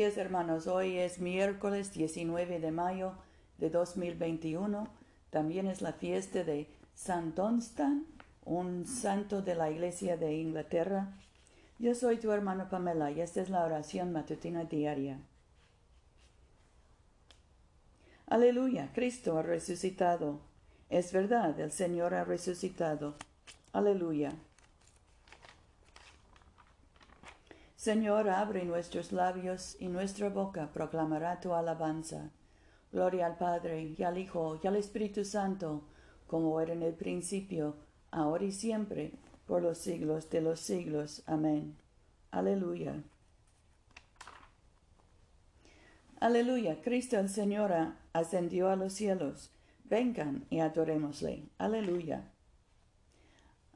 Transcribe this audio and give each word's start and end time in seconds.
días 0.00 0.16
hermanos, 0.16 0.66
hoy 0.66 0.96
es 0.96 1.20
miércoles 1.20 1.92
19 1.92 2.58
de 2.58 2.70
mayo 2.70 3.12
de 3.58 3.68
2021. 3.68 4.88
También 5.28 5.66
es 5.66 5.82
la 5.82 5.92
fiesta 5.92 6.42
de 6.42 6.70
San 6.94 7.34
Dunstan, 7.34 8.06
un 8.46 8.86
santo 8.86 9.42
de 9.42 9.54
la 9.54 9.70
Iglesia 9.70 10.16
de 10.16 10.36
Inglaterra. 10.36 11.12
Yo 11.78 11.94
soy 11.94 12.16
tu 12.16 12.32
hermano 12.32 12.70
Pamela 12.70 13.10
y 13.10 13.20
esta 13.20 13.42
es 13.42 13.50
la 13.50 13.62
oración 13.62 14.10
matutina 14.10 14.64
diaria. 14.64 15.18
Aleluya, 18.26 18.88
Cristo 18.94 19.36
ha 19.36 19.42
resucitado. 19.42 20.40
Es 20.88 21.12
verdad, 21.12 21.60
el 21.60 21.72
Señor 21.72 22.14
ha 22.14 22.24
resucitado. 22.24 23.16
Aleluya. 23.74 24.32
Señor, 27.80 28.28
abre 28.28 28.66
nuestros 28.66 29.10
labios 29.10 29.74
y 29.80 29.88
nuestra 29.88 30.28
boca 30.28 30.70
proclamará 30.70 31.40
tu 31.40 31.54
alabanza. 31.54 32.28
Gloria 32.92 33.24
al 33.24 33.38
Padre, 33.38 33.94
y 33.96 34.02
al 34.02 34.18
Hijo, 34.18 34.60
y 34.62 34.66
al 34.66 34.76
Espíritu 34.76 35.24
Santo, 35.24 35.84
como 36.26 36.60
era 36.60 36.74
en 36.74 36.82
el 36.82 36.92
principio, 36.92 37.76
ahora 38.10 38.44
y 38.44 38.52
siempre, 38.52 39.12
por 39.46 39.62
los 39.62 39.78
siglos 39.78 40.28
de 40.28 40.42
los 40.42 40.60
siglos. 40.60 41.22
Amén. 41.24 41.74
Aleluya. 42.30 43.02
Aleluya. 46.20 46.82
Cristo 46.82 47.18
el 47.18 47.30
Señor 47.30 47.72
ascendió 48.12 48.68
a 48.68 48.76
los 48.76 48.92
cielos. 48.92 49.52
Vengan 49.84 50.44
y 50.50 50.58
adorémosle. 50.58 51.44
Aleluya. 51.56 52.29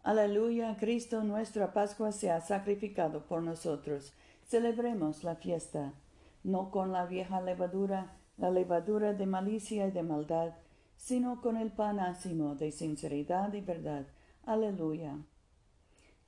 Aleluya, 0.04 0.76
Cristo 0.78 1.24
nuestra 1.24 1.72
Pascua 1.72 2.12
se 2.12 2.30
ha 2.30 2.42
sacrificado 2.42 3.24
por 3.24 3.42
nosotros. 3.42 4.12
Celebremos 4.46 5.24
la 5.24 5.34
fiesta, 5.34 5.94
no 6.42 6.70
con 6.70 6.92
la 6.92 7.06
vieja 7.06 7.40
levadura, 7.40 8.14
la 8.36 8.50
levadura 8.50 9.14
de 9.14 9.24
malicia 9.24 9.86
y 9.86 9.92
de 9.92 10.02
maldad, 10.02 10.52
sino 10.98 11.40
con 11.40 11.56
el 11.56 11.72
pan 11.72 12.00
ácimo 12.00 12.54
de 12.54 12.70
sinceridad 12.70 13.54
y 13.54 13.62
verdad. 13.62 14.04
Aleluya. 14.44 15.16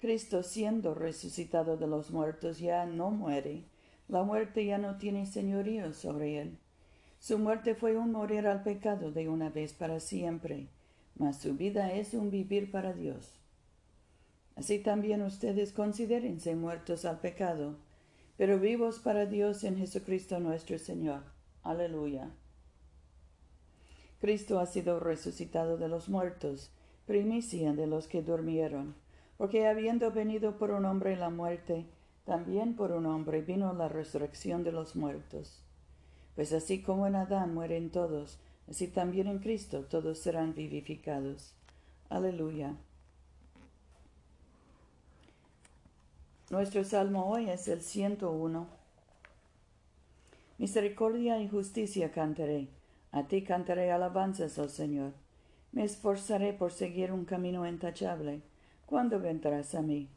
Cristo 0.00 0.42
siendo 0.42 0.94
resucitado 0.94 1.76
de 1.76 1.86
los 1.86 2.10
muertos 2.10 2.58
ya 2.58 2.86
no 2.86 3.10
muere, 3.10 3.64
la 4.08 4.22
muerte 4.22 4.64
ya 4.64 4.78
no 4.78 4.96
tiene 4.96 5.26
señorío 5.26 5.92
sobre 5.92 6.40
él. 6.40 6.58
Su 7.18 7.38
muerte 7.38 7.74
fue 7.74 7.98
un 7.98 8.12
morir 8.12 8.46
al 8.46 8.62
pecado 8.62 9.12
de 9.12 9.28
una 9.28 9.50
vez 9.50 9.74
para 9.74 10.00
siempre, 10.00 10.68
mas 11.18 11.36
su 11.36 11.56
vida 11.56 11.92
es 11.92 12.14
un 12.14 12.30
vivir 12.30 12.70
para 12.70 12.94
Dios. 12.94 13.42
Así 14.56 14.78
también 14.78 15.22
ustedes 15.22 15.72
considérense 15.72 16.56
muertos 16.56 17.04
al 17.04 17.20
pecado, 17.20 17.76
pero 18.38 18.58
vivos 18.58 18.98
para 18.98 19.26
Dios 19.26 19.64
en 19.64 19.76
Jesucristo 19.76 20.40
nuestro 20.40 20.78
Señor. 20.78 21.22
Aleluya. 21.62 22.30
Cristo 24.18 24.58
ha 24.58 24.66
sido 24.66 24.98
resucitado 24.98 25.76
de 25.76 25.88
los 25.88 26.08
muertos, 26.08 26.70
primicia 27.06 27.74
de 27.74 27.86
los 27.86 28.08
que 28.08 28.22
durmieron, 28.22 28.94
porque 29.36 29.66
habiendo 29.66 30.10
venido 30.10 30.56
por 30.56 30.70
un 30.70 30.86
hombre 30.86 31.16
la 31.16 31.28
muerte, 31.28 31.86
también 32.24 32.74
por 32.76 32.92
un 32.92 33.04
hombre 33.06 33.42
vino 33.42 33.72
la 33.74 33.88
resurrección 33.88 34.64
de 34.64 34.72
los 34.72 34.96
muertos. 34.96 35.62
Pues 36.34 36.52
así 36.52 36.82
como 36.82 37.06
en 37.06 37.14
Adán 37.14 37.54
mueren 37.54 37.90
todos, 37.90 38.38
así 38.68 38.88
también 38.88 39.26
en 39.26 39.38
Cristo 39.38 39.84
todos 39.84 40.18
serán 40.18 40.54
vivificados. 40.54 41.54
Aleluya. 42.08 42.74
Nuestro 46.48 46.84
salmo 46.84 47.26
hoy 47.26 47.50
es 47.50 47.66
el 47.66 47.82
101. 47.82 48.68
Misericordia 50.58 51.40
y 51.40 51.48
justicia 51.48 52.12
cantaré. 52.12 52.68
A 53.10 53.24
ti 53.26 53.42
cantaré 53.42 53.90
alabanzas, 53.90 54.56
oh 54.60 54.68
Señor. 54.68 55.10
Me 55.72 55.82
esforzaré 55.82 56.52
por 56.52 56.70
seguir 56.70 57.10
un 57.10 57.24
camino 57.24 57.66
intachable. 57.66 58.42
¿Cuándo 58.86 59.18
vendrás 59.18 59.74
a 59.74 59.82
mí? 59.82 60.08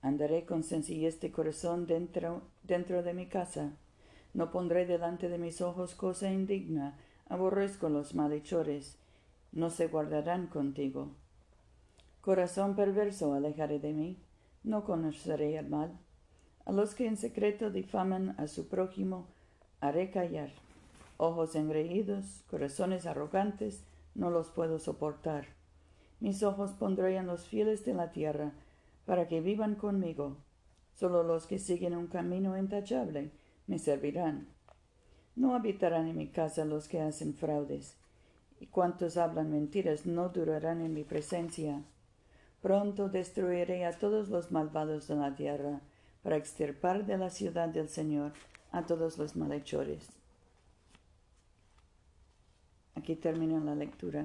Andaré 0.00 0.44
con 0.44 0.62
sencillez 0.62 1.20
de 1.20 1.32
corazón 1.32 1.88
dentro, 1.88 2.42
dentro 2.62 3.02
de 3.02 3.12
mi 3.12 3.26
casa. 3.26 3.72
No 4.32 4.52
pondré 4.52 4.86
delante 4.86 5.28
de 5.28 5.38
mis 5.38 5.60
ojos 5.60 5.96
cosa 5.96 6.30
indigna. 6.30 6.96
Aborrezco 7.28 7.88
los 7.88 8.14
malhechores. 8.14 8.96
No 9.50 9.70
se 9.70 9.88
guardarán 9.88 10.46
contigo. 10.46 11.08
Corazón 12.20 12.76
perverso 12.76 13.34
alejaré 13.34 13.80
de 13.80 13.92
mí 13.92 14.18
no 14.64 14.84
conoceré 14.84 15.56
el 15.56 15.68
mal. 15.68 15.92
A 16.64 16.72
los 16.72 16.94
que 16.94 17.06
en 17.06 17.16
secreto 17.16 17.70
difaman 17.70 18.34
a 18.38 18.48
su 18.48 18.66
prójimo, 18.68 19.26
haré 19.80 20.10
callar. 20.10 20.50
Ojos 21.18 21.54
engreídos, 21.54 22.42
corazones 22.50 23.06
arrogantes, 23.06 23.84
no 24.14 24.30
los 24.30 24.48
puedo 24.48 24.78
soportar. 24.78 25.46
Mis 26.20 26.42
ojos 26.42 26.72
pondré 26.72 27.16
en 27.16 27.26
los 27.26 27.46
fieles 27.46 27.84
de 27.84 27.94
la 27.94 28.10
tierra, 28.10 28.52
para 29.04 29.28
que 29.28 29.40
vivan 29.40 29.74
conmigo. 29.74 30.38
Solo 30.94 31.22
los 31.22 31.46
que 31.46 31.58
siguen 31.58 31.94
un 31.94 32.06
camino 32.06 32.56
intachable 32.56 33.30
me 33.66 33.78
servirán. 33.78 34.48
No 35.36 35.54
habitarán 35.54 36.06
en 36.08 36.16
mi 36.16 36.28
casa 36.28 36.64
los 36.64 36.88
que 36.88 37.00
hacen 37.00 37.34
fraudes, 37.34 37.96
y 38.60 38.68
cuantos 38.68 39.16
hablan 39.16 39.50
mentiras 39.50 40.06
no 40.06 40.30
durarán 40.30 40.80
en 40.80 40.94
mi 40.94 41.04
presencia. 41.04 41.82
Pronto 42.64 43.10
destruiré 43.10 43.84
a 43.84 43.92
todos 43.92 44.30
los 44.30 44.50
malvados 44.50 45.06
de 45.06 45.16
la 45.16 45.34
tierra, 45.34 45.82
para 46.22 46.38
extirpar 46.38 47.04
de 47.04 47.18
la 47.18 47.28
ciudad 47.28 47.68
del 47.68 47.90
Señor 47.90 48.32
a 48.72 48.86
todos 48.86 49.18
los 49.18 49.36
malhechores. 49.36 50.08
Aquí 52.94 53.16
termina 53.16 53.60
la 53.60 53.74
lectura. 53.74 54.24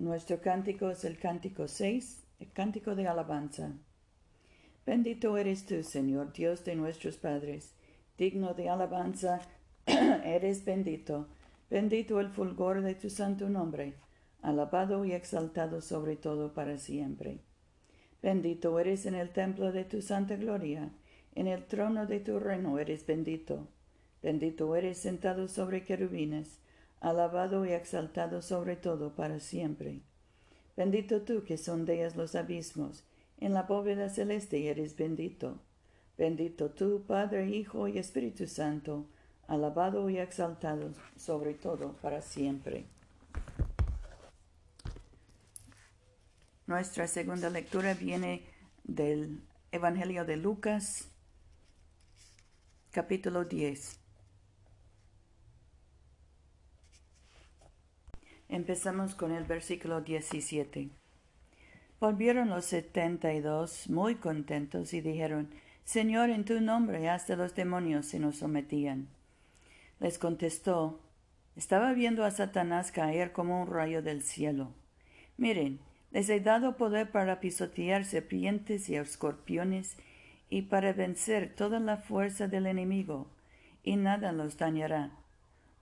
Nuestro 0.00 0.40
cántico 0.40 0.90
es 0.90 1.04
el 1.04 1.16
cántico 1.16 1.68
6, 1.68 2.24
el 2.40 2.50
cántico 2.50 2.96
de 2.96 3.06
alabanza. 3.06 3.70
Bendito 4.84 5.36
eres 5.36 5.64
tú, 5.64 5.84
Señor, 5.84 6.32
Dios 6.32 6.64
de 6.64 6.74
nuestros 6.74 7.18
padres, 7.18 7.72
digno 8.18 8.52
de 8.54 8.68
alabanza, 8.68 9.42
eres 9.86 10.64
bendito 10.64 11.28
Bendito 11.70 12.20
el 12.20 12.28
fulgor 12.28 12.82
de 12.82 12.94
tu 12.94 13.10
santo 13.10 13.48
nombre, 13.48 13.94
alabado 14.42 15.04
y 15.04 15.12
exaltado 15.12 15.80
sobre 15.80 16.16
todo 16.16 16.52
para 16.52 16.78
siempre. 16.78 17.40
Bendito 18.22 18.78
eres 18.78 19.06
en 19.06 19.14
el 19.14 19.30
templo 19.30 19.72
de 19.72 19.84
tu 19.84 20.02
santa 20.02 20.36
gloria, 20.36 20.90
en 21.34 21.46
el 21.46 21.64
trono 21.64 22.06
de 22.06 22.20
tu 22.20 22.38
reino 22.38 22.78
eres 22.78 23.06
bendito. 23.06 23.68
Bendito 24.22 24.74
eres 24.76 24.98
sentado 24.98 25.48
sobre 25.48 25.82
querubines, 25.82 26.58
alabado 27.00 27.66
y 27.66 27.72
exaltado 27.72 28.40
sobre 28.40 28.76
todo 28.76 29.14
para 29.14 29.40
siempre. 29.40 30.00
Bendito 30.76 31.22
tú 31.22 31.44
que 31.44 31.58
sondeas 31.58 32.16
los 32.16 32.34
abismos, 32.34 33.04
en 33.38 33.52
la 33.52 33.62
bóveda 33.62 34.08
celeste 34.08 34.68
eres 34.68 34.96
bendito. 34.96 35.60
Bendito 36.16 36.70
tú, 36.70 37.04
Padre, 37.06 37.48
Hijo 37.48 37.88
y 37.88 37.98
Espíritu 37.98 38.46
Santo, 38.46 39.06
alabado 39.48 40.08
y 40.10 40.18
exaltado 40.18 40.92
sobre 41.16 41.54
todo 41.54 41.92
para 42.02 42.22
siempre. 42.22 42.86
Nuestra 46.66 47.06
segunda 47.06 47.50
lectura 47.50 47.94
viene 47.94 48.42
del 48.84 49.42
Evangelio 49.70 50.24
de 50.24 50.36
Lucas, 50.36 51.10
capítulo 52.90 53.44
10. 53.44 54.00
Empezamos 58.48 59.14
con 59.14 59.32
el 59.32 59.44
versículo 59.44 60.00
17. 60.00 60.88
Volvieron 62.00 62.48
los 62.50 62.64
setenta 62.64 63.32
y 63.34 63.40
dos 63.40 63.88
muy 63.90 64.14
contentos 64.14 64.94
y 64.94 65.00
dijeron, 65.00 65.50
Señor, 65.84 66.30
en 66.30 66.44
tu 66.44 66.60
nombre 66.60 67.10
hasta 67.10 67.36
los 67.36 67.54
demonios 67.54 68.06
se 68.06 68.18
nos 68.18 68.36
sometían. 68.36 69.13
Les 70.00 70.18
contestó, 70.18 71.00
estaba 71.56 71.92
viendo 71.92 72.24
a 72.24 72.30
Satanás 72.30 72.92
caer 72.92 73.32
como 73.32 73.62
un 73.62 73.68
rayo 73.68 74.02
del 74.02 74.22
cielo. 74.22 74.72
Miren, 75.36 75.80
les 76.10 76.28
he 76.28 76.40
dado 76.40 76.76
poder 76.76 77.10
para 77.10 77.40
pisotear 77.40 78.04
serpientes 78.04 78.88
y 78.88 78.96
escorpiones 78.96 79.96
y 80.50 80.62
para 80.62 80.92
vencer 80.92 81.54
toda 81.54 81.80
la 81.80 81.96
fuerza 81.96 82.48
del 82.48 82.66
enemigo, 82.66 83.26
y 83.82 83.96
nada 83.96 84.32
los 84.32 84.56
dañará. 84.56 85.10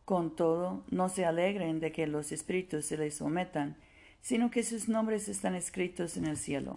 Con 0.04 0.34
todo, 0.34 0.84
no 0.90 1.08
se 1.08 1.24
alegren 1.24 1.80
de 1.80 1.92
que 1.92 2.06
los 2.06 2.32
espíritus 2.32 2.86
se 2.86 2.96
les 2.96 3.16
sometan, 3.16 3.76
sino 4.20 4.50
que 4.50 4.62
sus 4.62 4.88
nombres 4.88 5.28
están 5.28 5.54
escritos 5.54 6.16
en 6.16 6.26
el 6.26 6.36
cielo. 6.36 6.74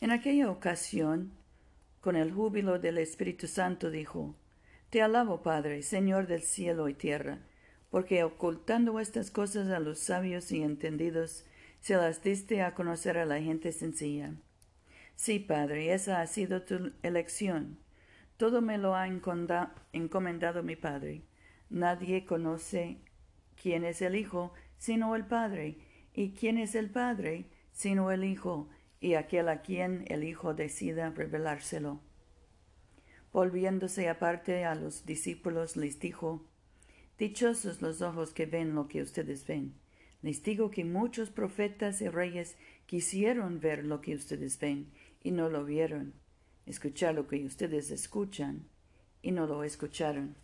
En 0.00 0.10
aquella 0.10 0.50
ocasión, 0.50 1.32
con 2.00 2.16
el 2.16 2.32
júbilo 2.32 2.78
del 2.78 2.98
Espíritu 2.98 3.46
Santo, 3.46 3.90
dijo, 3.90 4.34
te 4.90 5.02
alabo, 5.02 5.42
Padre, 5.42 5.82
Señor 5.82 6.26
del 6.26 6.42
cielo 6.42 6.88
y 6.88 6.94
tierra, 6.94 7.40
porque 7.90 8.22
ocultando 8.24 9.00
estas 9.00 9.30
cosas 9.30 9.68
a 9.68 9.80
los 9.80 9.98
sabios 9.98 10.52
y 10.52 10.62
entendidos, 10.62 11.44
se 11.80 11.96
las 11.96 12.22
diste 12.22 12.62
a 12.62 12.74
conocer 12.74 13.18
a 13.18 13.26
la 13.26 13.40
gente 13.40 13.72
sencilla. 13.72 14.34
Sí, 15.14 15.38
Padre, 15.38 15.92
esa 15.92 16.20
ha 16.20 16.26
sido 16.26 16.62
tu 16.62 16.92
elección. 17.02 17.78
Todo 18.36 18.60
me 18.60 18.76
lo 18.76 18.94
ha 18.94 19.08
encomendado 19.08 20.62
mi 20.62 20.76
Padre. 20.76 21.22
Nadie 21.70 22.24
conoce 22.24 22.98
quién 23.60 23.84
es 23.84 24.02
el 24.02 24.14
Hijo 24.14 24.52
sino 24.78 25.16
el 25.16 25.24
Padre, 25.24 25.78
y 26.12 26.32
quién 26.32 26.58
es 26.58 26.74
el 26.74 26.90
Padre 26.90 27.46
sino 27.72 28.10
el 28.10 28.24
Hijo, 28.24 28.68
y 29.00 29.14
aquel 29.14 29.48
a 29.48 29.62
quien 29.62 30.04
el 30.08 30.24
Hijo 30.24 30.54
decida 30.54 31.10
revelárselo. 31.10 32.00
Volviéndose 33.36 34.08
aparte 34.08 34.64
a 34.64 34.74
los 34.74 35.04
discípulos, 35.04 35.76
les 35.76 36.00
dijo, 36.00 36.42
Dichosos 37.18 37.82
los 37.82 38.00
ojos 38.00 38.32
que 38.32 38.46
ven 38.46 38.74
lo 38.74 38.88
que 38.88 39.02
ustedes 39.02 39.46
ven. 39.46 39.74
Les 40.22 40.42
digo 40.42 40.70
que 40.70 40.86
muchos 40.86 41.28
profetas 41.28 42.00
y 42.00 42.08
reyes 42.08 42.56
quisieron 42.86 43.60
ver 43.60 43.84
lo 43.84 44.00
que 44.00 44.14
ustedes 44.14 44.58
ven 44.58 44.90
y 45.22 45.32
no 45.32 45.50
lo 45.50 45.66
vieron, 45.66 46.14
escuchar 46.64 47.14
lo 47.14 47.28
que 47.28 47.44
ustedes 47.44 47.90
escuchan 47.90 48.64
y 49.20 49.32
no 49.32 49.46
lo 49.46 49.64
escucharon. 49.64 50.34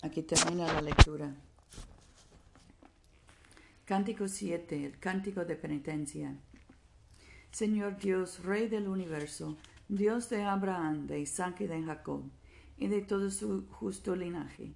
Aquí 0.00 0.22
termina 0.22 0.72
la 0.72 0.80
lectura. 0.80 1.34
Cántico 3.84 4.28
7, 4.28 4.86
el 4.86 4.98
cántico 4.98 5.44
de 5.44 5.56
penitencia. 5.56 6.34
Señor 7.50 7.98
Dios, 7.98 8.42
Rey 8.44 8.66
del 8.66 8.88
universo, 8.88 9.58
Dios 9.88 10.28
de 10.30 10.42
Abraham, 10.42 11.06
de 11.06 11.20
Isaac 11.20 11.60
y 11.60 11.68
de 11.68 11.80
Jacob, 11.80 12.24
y 12.76 12.88
de 12.88 13.02
todo 13.02 13.30
su 13.30 13.68
justo 13.68 14.16
linaje. 14.16 14.74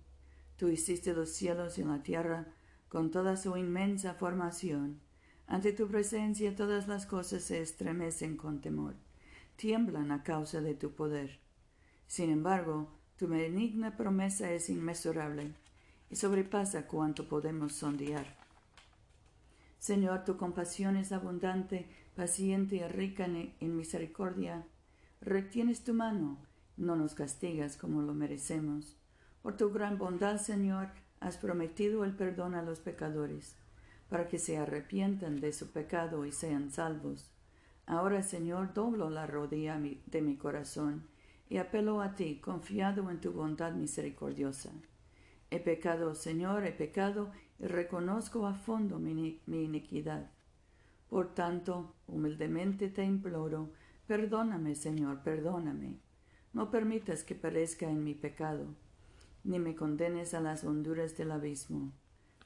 Tú 0.56 0.68
hiciste 0.68 1.12
los 1.14 1.30
cielos 1.30 1.78
y 1.78 1.82
la 1.82 2.00
tierra 2.04 2.46
con 2.88 3.10
toda 3.10 3.36
su 3.36 3.56
inmensa 3.56 4.14
formación. 4.14 5.00
Ante 5.48 5.72
tu 5.72 5.88
presencia 5.88 6.54
todas 6.54 6.86
las 6.86 7.06
cosas 7.06 7.42
se 7.42 7.60
estremecen 7.60 8.36
con 8.36 8.60
temor, 8.60 8.94
tiemblan 9.56 10.12
a 10.12 10.22
causa 10.22 10.60
de 10.60 10.74
tu 10.74 10.92
poder. 10.92 11.40
Sin 12.06 12.30
embargo, 12.30 12.88
tu 13.16 13.26
benigna 13.26 13.96
promesa 13.96 14.52
es 14.52 14.70
inmesurable 14.70 15.54
y 16.08 16.14
sobrepasa 16.14 16.86
cuanto 16.86 17.28
podemos 17.28 17.72
sondear. 17.72 18.36
Señor, 19.80 20.24
tu 20.24 20.36
compasión 20.36 20.96
es 20.96 21.10
abundante, 21.10 21.88
paciente 22.14 22.76
y 22.76 22.84
rica 22.86 23.24
en 23.26 23.76
misericordia 23.76 24.64
retienes 25.20 25.84
tu 25.84 25.94
mano, 25.94 26.38
no 26.76 26.96
nos 26.96 27.14
castigas 27.14 27.76
como 27.76 28.02
lo 28.02 28.14
merecemos. 28.14 28.96
Por 29.42 29.56
tu 29.56 29.70
gran 29.70 29.98
bondad, 29.98 30.38
Señor, 30.38 30.88
has 31.20 31.36
prometido 31.36 32.04
el 32.04 32.14
perdón 32.14 32.54
a 32.54 32.62
los 32.62 32.80
pecadores, 32.80 33.56
para 34.08 34.28
que 34.28 34.38
se 34.38 34.58
arrepientan 34.58 35.40
de 35.40 35.52
su 35.52 35.70
pecado 35.70 36.24
y 36.24 36.32
sean 36.32 36.70
salvos. 36.70 37.30
Ahora, 37.86 38.22
Señor, 38.22 38.72
doblo 38.72 39.10
la 39.10 39.26
rodilla 39.26 39.78
de 39.78 40.22
mi 40.22 40.36
corazón 40.36 41.06
y 41.48 41.58
apelo 41.58 42.00
a 42.00 42.14
ti, 42.14 42.40
confiado 42.40 43.10
en 43.10 43.20
tu 43.20 43.32
bondad 43.32 43.72
misericordiosa. 43.72 44.70
He 45.50 45.58
pecado, 45.58 46.14
Señor, 46.14 46.64
he 46.64 46.72
pecado 46.72 47.30
y 47.58 47.66
reconozco 47.66 48.46
a 48.46 48.54
fondo 48.54 48.98
mi, 48.98 49.40
mi 49.46 49.64
iniquidad. 49.64 50.30
Por 51.08 51.34
tanto, 51.34 51.96
humildemente 52.06 52.88
te 52.88 53.04
imploro, 53.04 53.72
Perdóname, 54.10 54.74
Señor, 54.74 55.22
perdóname. 55.22 56.00
No 56.52 56.72
permitas 56.72 57.22
que 57.22 57.36
perezca 57.36 57.88
en 57.88 58.02
mi 58.02 58.12
pecado, 58.12 58.66
ni 59.44 59.60
me 59.60 59.76
condenes 59.76 60.34
a 60.34 60.40
las 60.40 60.64
honduras 60.64 61.16
del 61.16 61.30
abismo. 61.30 61.92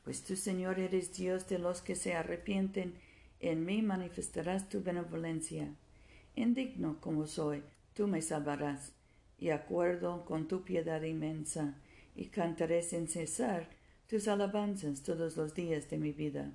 Pues 0.02 0.22
tú, 0.25 0.37
Señor, 0.37 0.78
eres 0.78 1.16
Dios 1.16 1.49
de 1.49 1.58
los 1.58 1.81
que 1.81 1.94
se 1.94 2.12
arrepienten, 2.12 2.93
en 3.40 3.64
mí 3.64 3.81
manifestarás 3.81 4.69
tu 4.69 4.82
benevolencia. 4.82 5.75
Indigno 6.37 7.00
como 7.00 7.26
soy, 7.26 7.62
tú 7.94 8.08
me 8.08 8.20
salvarás, 8.20 8.93
y 9.38 9.49
acuerdo 9.49 10.26
con 10.26 10.49
tu 10.49 10.64
piedad 10.64 11.00
inmensa, 11.00 11.78
y 12.14 12.26
cantaré 12.26 12.82
sin 12.82 13.08
cesar 13.08 13.70
tus 14.06 14.28
alabanzas 14.28 15.02
todos 15.02 15.38
los 15.38 15.55
días 15.55 15.88
de 15.88 15.96
mi 15.96 16.12
vida. 16.12 16.52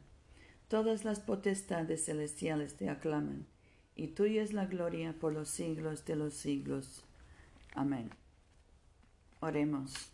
Todas 0.67 1.03
las 1.03 1.19
potestades 1.19 2.05
celestiales 2.05 2.77
te 2.77 2.91
aclaman 2.91 3.47
y 3.99 4.07
tuya 4.07 4.41
es 4.41 4.53
la 4.53 4.65
gloria 4.65 5.13
por 5.19 5.33
los 5.33 5.49
siglos 5.49 6.05
de 6.05 6.15
los 6.15 6.33
siglos. 6.33 7.03
Amén. 7.75 8.09
Oremos. 9.41 10.13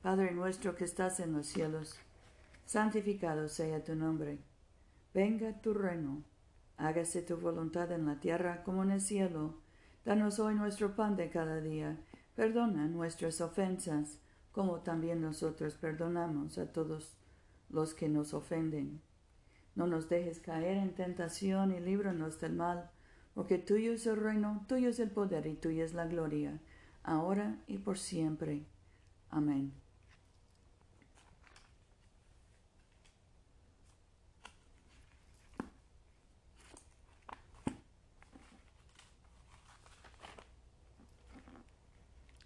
Padre 0.00 0.30
nuestro 0.30 0.76
que 0.76 0.84
estás 0.84 1.18
en 1.18 1.32
los 1.32 1.48
cielos, 1.48 1.96
santificado 2.66 3.48
sea 3.48 3.82
tu 3.82 3.96
nombre. 3.96 4.38
Venga 5.12 5.60
tu 5.60 5.74
reino. 5.74 6.22
Hágase 6.76 7.22
tu 7.22 7.36
voluntad 7.36 7.90
en 7.90 8.06
la 8.06 8.20
tierra 8.20 8.62
como 8.62 8.84
en 8.84 8.92
el 8.92 9.00
cielo. 9.00 9.56
Danos 10.04 10.38
hoy 10.38 10.54
nuestro 10.54 10.94
pan 10.94 11.16
de 11.16 11.30
cada 11.30 11.60
día. 11.60 11.98
Perdona 12.36 12.86
nuestras 12.86 13.40
ofensas, 13.40 14.20
como 14.52 14.82
también 14.82 15.20
nosotros 15.20 15.74
perdonamos 15.74 16.58
a 16.58 16.72
todos 16.72 17.16
los 17.70 17.92
que 17.92 18.08
nos 18.08 18.34
ofenden 18.34 19.02
no 19.78 19.86
nos 19.86 20.08
dejes 20.08 20.40
caer 20.40 20.76
en 20.76 20.92
tentación 20.92 21.72
y 21.72 21.78
líbranos 21.78 22.40
del 22.40 22.52
mal, 22.52 22.90
porque 23.32 23.58
tuyo 23.58 23.92
es 23.92 24.08
el 24.08 24.16
reino, 24.16 24.64
tuyo 24.66 24.88
es 24.88 24.98
el 24.98 25.12
poder 25.12 25.46
y 25.46 25.54
tuya 25.54 25.84
es 25.84 25.94
la 25.94 26.06
gloria, 26.06 26.58
ahora 27.04 27.62
y 27.68 27.78
por 27.78 27.96
siempre. 27.96 28.66
Amén. 29.30 29.72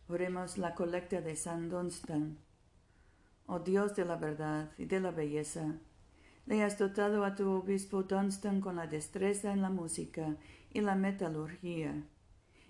Oremos 0.06 0.58
la 0.58 0.74
colecta 0.74 1.22
de 1.22 1.34
San 1.34 1.70
Dunstan. 1.70 2.36
Oh 3.46 3.60
Dios 3.60 3.96
de 3.96 4.04
la 4.04 4.16
verdad 4.16 4.72
y 4.76 4.84
de 4.84 5.00
la 5.00 5.10
belleza, 5.12 5.78
le 6.46 6.62
has 6.62 6.78
dotado 6.78 7.24
a 7.24 7.34
tu 7.34 7.48
obispo 7.50 8.02
Dunstan 8.02 8.60
con 8.60 8.76
la 8.76 8.86
destreza 8.86 9.52
en 9.52 9.62
la 9.62 9.70
música 9.70 10.36
y 10.72 10.80
la 10.80 10.94
metalurgia, 10.94 12.02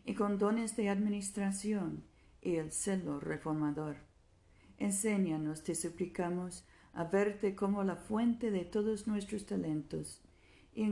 y 0.05 0.15
con 0.15 0.39
dones 0.39 0.77
de 0.77 0.89
administración 0.89 2.05
y 2.41 2.57
el 2.57 2.73
celo 2.73 3.21
reformador. 3.21 3.97
Enséñanos, 4.79 5.63
te 5.63 5.75
suplicamos, 5.75 6.65
a 6.95 7.05
verte 7.05 7.55
como 7.55 7.85
la 7.85 7.97
fuente 7.97 8.51
de 8.51 8.65
todos 8.65 9.07
nuestros 9.07 9.47
talentos, 9.47 10.21
y 10.75 10.85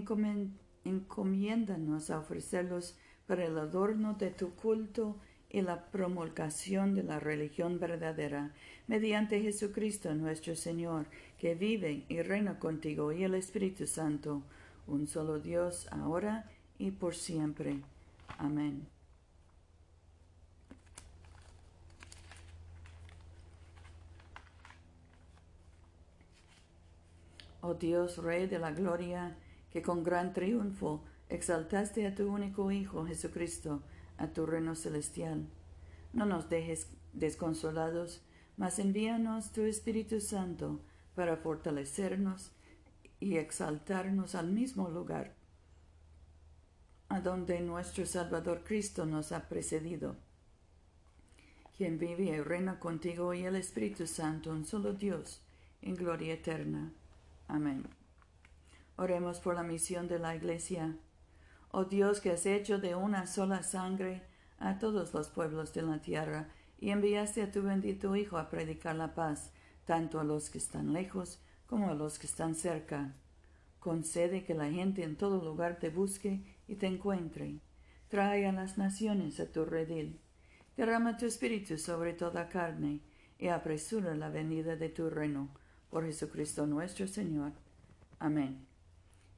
encomiéndanos 0.84 2.10
a 2.10 2.18
ofrecerlos 2.18 2.96
para 3.26 3.44
el 3.44 3.58
adorno 3.58 4.14
de 4.14 4.30
tu 4.30 4.54
culto 4.54 5.18
y 5.50 5.62
la 5.62 5.90
promulgación 5.90 6.94
de 6.94 7.02
la 7.02 7.18
religión 7.18 7.80
verdadera, 7.80 8.54
mediante 8.86 9.42
Jesucristo 9.42 10.14
nuestro 10.14 10.54
Señor, 10.54 11.06
que 11.40 11.54
vive 11.54 12.04
y 12.10 12.20
reina 12.20 12.58
contigo 12.58 13.12
y 13.12 13.24
el 13.24 13.34
Espíritu 13.34 13.86
Santo, 13.86 14.42
un 14.86 15.06
solo 15.06 15.38
Dios, 15.38 15.88
ahora 15.90 16.44
y 16.78 16.90
por 16.90 17.14
siempre. 17.14 17.80
Amén. 18.36 18.86
Oh 27.62 27.72
Dios, 27.72 28.18
Rey 28.18 28.46
de 28.46 28.58
la 28.58 28.72
Gloria, 28.72 29.34
que 29.72 29.80
con 29.80 30.04
gran 30.04 30.34
triunfo 30.34 31.02
exaltaste 31.30 32.06
a 32.06 32.14
tu 32.14 32.30
único 32.30 32.70
Hijo 32.70 33.06
Jesucristo 33.06 33.82
a 34.18 34.26
tu 34.26 34.44
reino 34.44 34.74
celestial. 34.74 35.46
No 36.12 36.26
nos 36.26 36.50
dejes 36.50 36.88
desconsolados, 37.14 38.20
mas 38.58 38.78
envíanos 38.78 39.52
tu 39.52 39.62
Espíritu 39.62 40.20
Santo 40.20 40.80
para 41.20 41.36
fortalecernos 41.36 42.50
y 43.18 43.36
exaltarnos 43.36 44.34
al 44.34 44.50
mismo 44.50 44.88
lugar 44.88 45.34
a 47.10 47.20
donde 47.20 47.60
nuestro 47.60 48.06
Salvador 48.06 48.64
Cristo 48.64 49.04
nos 49.04 49.30
ha 49.30 49.46
precedido, 49.46 50.16
quien 51.76 51.98
vive 51.98 52.22
y 52.22 52.40
reina 52.40 52.78
contigo 52.78 53.34
y 53.34 53.44
el 53.44 53.56
Espíritu 53.56 54.06
Santo, 54.06 54.50
un 54.50 54.64
solo 54.64 54.94
Dios, 54.94 55.42
en 55.82 55.94
gloria 55.94 56.32
eterna. 56.32 56.90
Amén. 57.48 57.84
Oremos 58.96 59.40
por 59.40 59.56
la 59.56 59.62
misión 59.62 60.08
de 60.08 60.20
la 60.20 60.34
Iglesia. 60.34 60.96
Oh 61.70 61.84
Dios 61.84 62.22
que 62.22 62.30
has 62.30 62.46
hecho 62.46 62.78
de 62.78 62.94
una 62.94 63.26
sola 63.26 63.62
sangre 63.62 64.22
a 64.58 64.78
todos 64.78 65.12
los 65.12 65.28
pueblos 65.28 65.74
de 65.74 65.82
la 65.82 66.00
tierra, 66.00 66.48
y 66.78 66.88
enviaste 66.88 67.42
a 67.42 67.52
tu 67.52 67.60
bendito 67.60 68.16
Hijo 68.16 68.38
a 68.38 68.48
predicar 68.48 68.96
la 68.96 69.14
paz 69.14 69.52
tanto 69.90 70.20
a 70.20 70.24
los 70.24 70.50
que 70.50 70.58
están 70.58 70.92
lejos 70.92 71.40
como 71.66 71.90
a 71.90 71.94
los 71.94 72.20
que 72.20 72.28
están 72.28 72.54
cerca. 72.54 73.12
Concede 73.80 74.44
que 74.44 74.54
la 74.54 74.70
gente 74.70 75.02
en 75.02 75.16
todo 75.16 75.44
lugar 75.44 75.80
te 75.80 75.90
busque 75.90 76.44
y 76.68 76.76
te 76.76 76.86
encuentre. 76.86 77.58
Trae 78.08 78.46
a 78.46 78.52
las 78.52 78.78
naciones 78.78 79.40
a 79.40 79.50
tu 79.50 79.64
redil. 79.64 80.20
Derrama 80.76 81.16
tu 81.16 81.26
espíritu 81.26 81.76
sobre 81.76 82.12
toda 82.12 82.48
carne 82.48 83.00
y 83.36 83.48
apresura 83.48 84.14
la 84.14 84.28
venida 84.28 84.76
de 84.76 84.90
tu 84.90 85.10
reino. 85.10 85.48
Por 85.90 86.04
Jesucristo 86.04 86.68
nuestro 86.68 87.08
Señor. 87.08 87.50
Amén. 88.20 88.64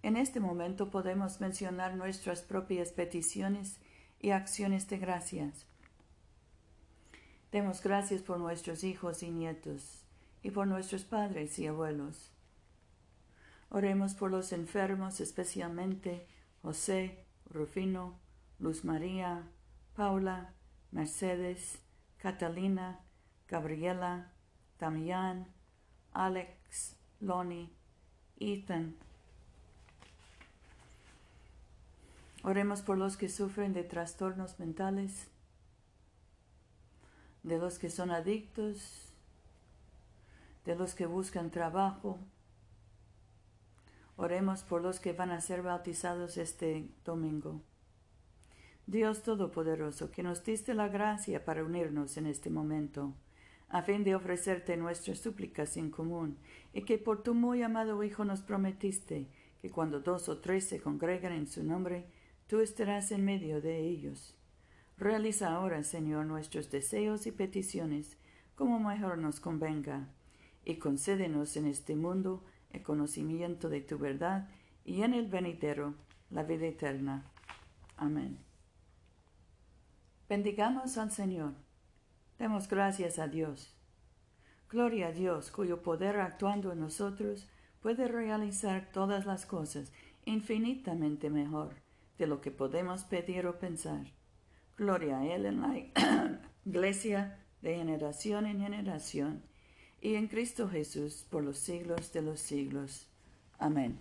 En 0.03 0.19
este 0.19 0.39
momento 0.39 0.91
podemos 0.91 1.41
mencionar 1.41 1.97
nuestras 1.97 2.43
propias 2.43 2.93
peticiones 2.93 3.79
y 4.21 4.33
acciones 4.33 4.87
de 4.91 4.99
gracias. 4.99 5.65
Demos 7.51 7.83
gracias 7.83 8.21
por 8.21 8.39
nuestros 8.39 8.85
hijos 8.85 9.23
y 9.23 9.31
nietos 9.31 10.02
y 10.43 10.51
por 10.51 10.67
nuestros 10.67 11.05
padres 11.05 11.59
y 11.59 11.67
abuelos. 11.67 12.31
Oremos 13.71 14.15
por 14.15 14.31
los 14.31 14.53
enfermos, 14.53 15.21
especialmente 15.21 16.27
José, 16.63 17.25
Rufino, 17.51 18.19
Luz 18.59 18.85
María, 18.85 19.49
Paula, 19.95 20.53
Mercedes, 20.91 21.79
Catalina, 22.19 23.01
Gabriela, 23.49 24.31
Damián, 24.79 25.47
Alex, 26.13 26.97
Lonnie, 27.21 27.71
Ethan. 28.39 28.97
Oremos 32.45 32.83
por 32.83 32.99
los 32.99 33.17
que 33.17 33.29
sufren 33.29 33.73
de 33.73 33.85
trastornos 33.85 34.59
mentales, 34.59 35.29
de 37.43 37.59
los 37.59 37.79
que 37.79 37.89
son 37.89 38.11
adictos, 38.11 39.12
de 40.65 40.77
los 40.77 40.95
que 40.95 41.07
buscan 41.07 41.51
trabajo. 41.51 42.19
Oremos 44.17 44.63
por 44.63 44.83
los 44.83 45.01
que 45.01 45.13
van 45.13 45.31
a 45.31 45.41
ser 45.41 45.63
bautizados 45.63 46.37
este 46.37 46.89
domingo. 47.05 47.63
Dios 48.87 49.23
Todopoderoso, 49.23 50.11
que 50.11 50.23
nos 50.23 50.45
diste 50.45 50.75
la 50.75 50.89
gracia 50.89 51.45
para 51.45 51.65
unirnos 51.65 52.17
en 52.17 52.27
este 52.27 52.51
momento, 52.51 53.15
a 53.69 53.83
fin 53.83 54.05
de 54.05 54.15
ofrecerte 54.15 54.77
nuestras 54.77 55.19
súplicas 55.19 55.77
en 55.77 55.91
común, 55.91 56.37
y 56.73 56.83
que 56.83 56.99
por 56.99 57.23
tu 57.23 57.35
muy 57.35 57.63
amado 57.63 58.03
Hijo 58.03 58.25
nos 58.25 58.43
prometiste 58.43 59.29
que 59.61 59.71
cuando 59.71 60.01
dos 60.01 60.29
o 60.29 60.41
tres 60.41 60.65
se 60.65 60.81
congregan 60.81 61.33
en 61.33 61.47
su 61.47 61.63
nombre, 61.63 62.07
tú 62.49 62.61
estarás 62.61 63.13
en 63.13 63.25
medio 63.25 63.63
de 63.63 63.79
ellos. 63.79 64.37
Realiza 64.99 65.55
ahora, 65.55 65.85
Señor, 65.85 66.27
nuestros 66.27 66.71
deseos 66.71 67.27
y 67.27 67.33
peticiones 67.33 68.19
como 68.55 68.79
mejor 68.79 69.19
nos 69.19 69.41
convenga, 69.41 70.09
y 70.65 70.77
concédenos 70.77 71.57
en 71.57 71.67
este 71.67 71.97
mundo 71.97 72.45
el 72.73 72.83
conocimiento 72.83 73.69
de 73.69 73.81
tu 73.81 73.99
verdad 73.99 74.49
y 74.85 75.03
en 75.03 75.15
el 75.15 75.27
venidero 75.27 75.95
la 76.31 76.43
vida 76.43 76.67
eterna. 76.67 77.25
Amén. 77.97 78.39
Bendigamos 80.29 80.97
al 80.99 81.11
Señor. 81.11 81.53
Demos 82.39 82.69
gracias 82.69 83.19
a 83.19 83.29
Dios. 83.29 83.77
Gloria 84.71 85.09
a 85.09 85.13
Dios, 85.13 85.51
cuyo 85.51 85.83
poder 85.83 86.19
actuando 86.19 86.73
en 86.73 86.81
nosotros 86.81 87.47
puede 87.83 88.09
realizar 88.09 88.91
todas 88.93 89.27
las 89.27 89.45
cosas 89.45 89.93
infinitamente 90.25 91.29
mejor 91.29 91.75
de 92.17 92.27
lo 92.27 92.41
que 92.41 92.51
podemos 92.51 93.05
pedir 93.05 93.47
o 93.47 93.59
pensar. 93.59 94.07
Gloria 94.79 95.19
a 95.19 95.27
Él 95.27 95.45
en 95.45 95.61
la 95.61 96.41
iglesia 96.65 97.39
de 97.61 97.77
generación 97.77 98.47
en 98.47 98.61
generación 98.61 99.43
y 100.03 100.17
en 100.17 100.27
Cristo 100.27 100.69
Jesús 100.69 101.25
por 101.31 101.45
los 101.45 101.59
siglos 101.59 102.13
de 102.13 102.23
los 102.23 102.41
siglos. 102.41 103.07
Amén. 103.59 103.97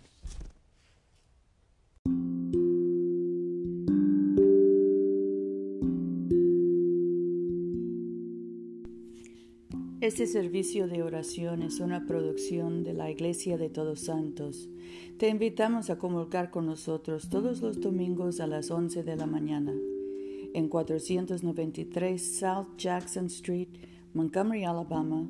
Este 10.02 10.26
servicio 10.26 10.88
de 10.88 11.04
oración 11.04 11.62
es 11.62 11.80
una 11.80 12.08
producción 12.08 12.84
de 12.84 12.94
la 12.94 13.12
Iglesia 13.12 13.60
de 13.60 13.70
Todos 13.70 14.00
Santos. 14.00 14.68
Te 15.20 15.30
invitamos 15.30 15.92
a 15.92 16.00
comulgar 16.00 16.50
con 16.50 16.66
nosotros 16.66 17.30
todos 17.30 17.62
los 17.62 17.80
domingos 17.80 18.40
a 18.40 18.48
las 18.48 18.72
11 18.72 19.04
de 19.04 19.16
la 19.16 19.28
mañana 19.28 19.74
en 20.56 20.68
493 20.68 22.40
South 22.40 22.76
Jackson 22.78 23.28
Street, 23.28 23.70
Montgomery, 24.14 24.66
Alabama 24.66 25.30